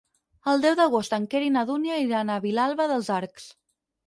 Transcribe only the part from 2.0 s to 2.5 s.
iran a